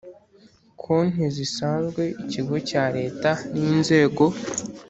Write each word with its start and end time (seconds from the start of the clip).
Konti 0.81 1.23
zisanzwe 1.35 2.03
ikigo 2.23 2.55
cya 2.69 2.83
leta 2.97 3.29
n 3.53 3.53
inzego 3.71 4.23